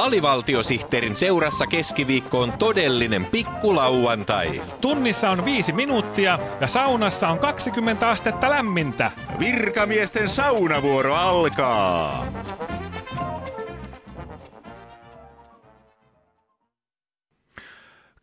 [0.00, 4.62] Alivaltiosihteerin seurassa keskiviikko on todellinen pikkulauantai.
[4.80, 9.10] Tunnissa on viisi minuuttia ja saunassa on 20 astetta lämmintä.
[9.38, 12.26] Virkamiesten saunavuoro alkaa.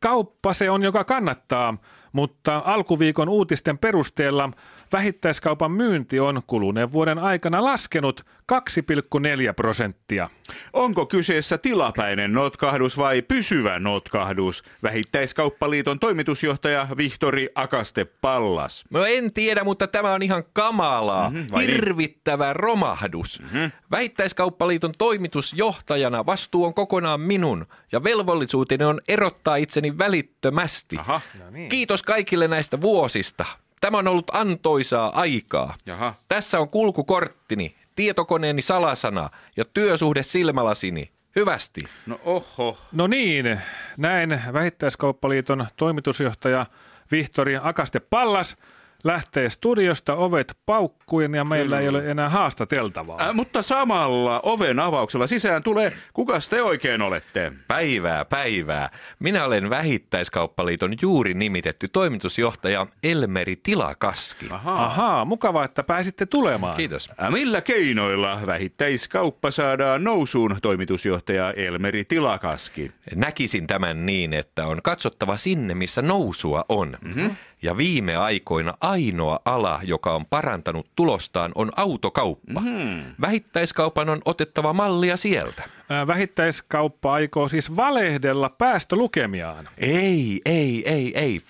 [0.00, 1.74] Kauppa se on, joka kannattaa,
[2.16, 4.50] mutta alkuviikon uutisten perusteella
[4.92, 10.30] vähittäiskaupan myynti on kuluneen vuoden aikana laskenut 2,4 prosenttia.
[10.72, 14.62] Onko kyseessä tilapäinen notkahdus vai pysyvä notkahdus?
[14.82, 18.84] Vähittäiskauppaliiton toimitusjohtaja Vihtori Akaste Pallas.
[18.90, 21.30] No en tiedä, mutta tämä on ihan kamalaa.
[21.30, 23.40] Mm-hmm, Hirvittävä romahdus.
[23.40, 23.70] Mm-hmm.
[23.90, 30.96] Vähittäiskauppaliiton toimitusjohtajana vastuu on kokonaan minun ja velvollisuuteni on erottaa itseni välittömästi.
[30.98, 31.20] Aha.
[31.38, 31.68] No niin.
[31.68, 33.44] Kiitos kaikille näistä vuosista.
[33.80, 35.74] Tämä on ollut antoisaa aikaa.
[35.86, 36.14] Jaha.
[36.28, 41.10] Tässä on kulkukorttini, tietokoneeni salasana ja työsuhde silmälasini.
[41.36, 41.84] Hyvästi.
[42.06, 42.78] No oho.
[42.92, 43.60] No niin,
[43.96, 46.66] näin Vähittäiskauppaliiton toimitusjohtaja
[47.10, 48.56] Vihtori Akaste Pallas–
[49.04, 51.80] lähtee studiosta ovet paukkujen ja meillä Kyllä.
[51.80, 53.28] ei ole enää haastateltavaa.
[53.28, 57.52] Äh, mutta samalla oven avauksella sisään tulee, kuka te oikein olette?
[57.68, 58.88] Päivää, päivää.
[59.18, 64.46] Minä olen Vähittäiskauppaliiton juuri nimitetty toimitusjohtaja Elmeri Tilakaski.
[64.50, 66.76] Ahaa, Ahaa mukava, että pääsitte tulemaan.
[66.76, 67.10] Kiitos.
[67.22, 72.92] Äh, millä keinoilla vähittäiskauppa saadaan nousuun toimitusjohtaja Elmeri Tilakaski?
[73.14, 76.98] Näkisin tämän niin, että on katsottava sinne, missä nousua on.
[77.00, 77.30] Mm-hmm.
[77.62, 82.60] Ja viime aikoina ainoa ala, joka on parantanut tulostaan, on autokauppa.
[82.60, 83.02] Mm.
[83.20, 85.62] Vähittäiskaupan on otettava mallia sieltä.
[86.06, 89.68] Vähittäiskauppa aikoo siis valehdella päästölukemiaan.
[89.78, 91.40] Ei, ei, ei, ei.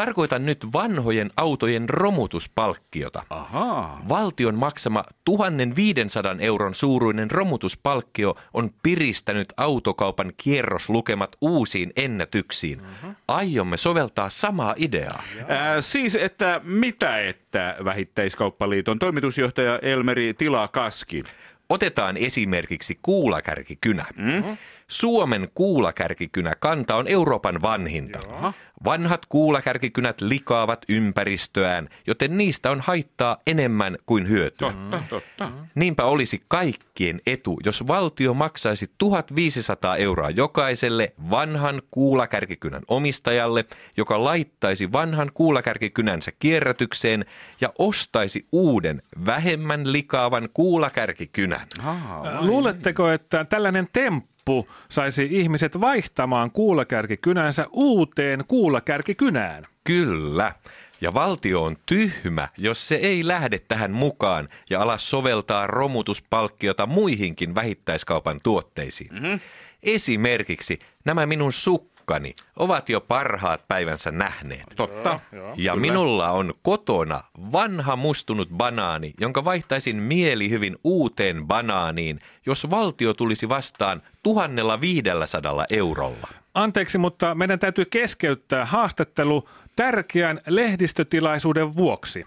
[0.00, 3.22] Tarkoitan nyt vanhojen autojen romutuspalkkiota.
[3.30, 4.02] Ahaa.
[4.08, 12.80] Valtion maksama 1500 euron suuruinen romutuspalkkio on piristänyt autokaupan kierroslukemat uusiin ennätyksiin.
[12.80, 13.14] Uh-huh.
[13.28, 15.22] Aiomme soveltaa samaa ideaa.
[15.48, 21.22] Ää, äh, siis, että mitä että Vähittäiskauppaliiton toimitusjohtaja Elmeri Tilakaski?
[21.68, 24.04] Otetaan esimerkiksi kuulakärkikynä.
[24.16, 24.56] Mm?
[24.90, 28.18] Suomen kuulakärkikynä kanta on Euroopan vanhinta.
[28.28, 28.52] Joo.
[28.84, 34.72] Vanhat kuulakärkikynät likaavat ympäristöään, joten niistä on haittaa enemmän kuin hyötyä.
[34.72, 35.52] Totta, totta.
[35.74, 43.64] Niinpä olisi kaikkien etu, jos valtio maksaisi 1500 euroa jokaiselle vanhan kuulakärkikynän omistajalle,
[43.96, 47.24] joka laittaisi vanhan kuulakärkikynänsä kierrätykseen
[47.60, 51.66] ja ostaisi uuden, vähemmän likaavan kuulakärkikynän.
[51.84, 59.66] Ah, Luuletteko, että tällainen temppu loppu saisi ihmiset vaihtamaan kuulakärkikynänsä uuteen kuulakärkikynään.
[59.84, 60.52] Kyllä.
[61.00, 67.54] Ja valtio on tyhmä, jos se ei lähde tähän mukaan ja ala soveltaa romutuspalkkiota muihinkin
[67.54, 69.12] vähittäiskaupan tuotteisiin.
[69.12, 69.40] Mm-hmm.
[69.82, 74.64] Esimerkiksi nämä minun suk poikani ovat jo parhaat päivänsä nähneet.
[74.76, 75.20] Totta.
[75.56, 77.22] Ja minulla on kotona
[77.52, 86.28] vanha mustunut banaani, jonka vaihtaisin mieli hyvin uuteen banaaniin, jos valtio tulisi vastaan 1500 eurolla.
[86.54, 92.26] Anteeksi, mutta meidän täytyy keskeyttää haastattelu tärkeän lehdistötilaisuuden vuoksi.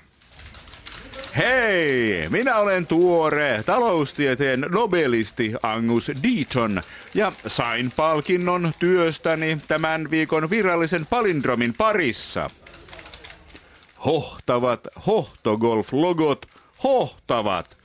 [1.38, 6.82] Hei, minä olen tuore taloustieteen nobelisti Angus Deaton
[7.14, 12.50] ja sain palkinnon työstäni tämän viikon virallisen palindromin parissa.
[14.06, 16.46] Hohtavat hohtogolf-logot,
[16.84, 17.78] hohtavat,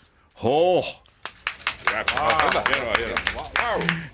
[0.42, 1.04] hoh.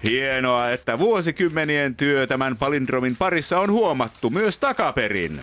[0.05, 5.41] Hienoa, että vuosikymmenien työ tämän palindromin parissa on huomattu myös takaperin.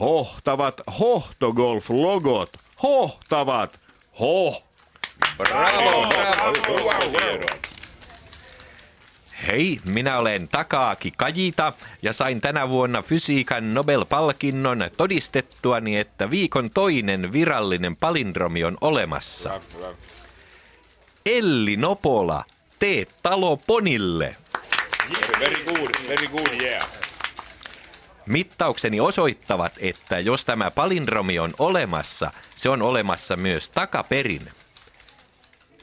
[0.00, 3.80] Hohtavat hohtogolf-logot, hohtavat.
[4.20, 4.64] Hoh.
[5.36, 7.58] Bravo, bravo.
[9.46, 11.72] Hei, minä olen Takaaki Kajita
[12.02, 19.60] ja sain tänä vuonna fysiikan Nobel-palkinnon todistettuani, että viikon toinen virallinen palindromi on olemassa.
[21.26, 22.44] Elli Nopola,
[22.78, 24.36] tee talo ponille.
[25.40, 26.97] Very good, very good, yeah.
[28.28, 34.48] Mittaukseni osoittavat, että jos tämä palindromi on olemassa, se on olemassa myös takaperin.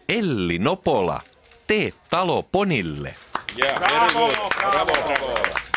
[0.09, 1.21] Elli Nopola,
[1.68, 3.15] tee talo ponille.
[3.63, 4.36] Yeah, very good.
[4.59, 5.75] Bravo, bravo.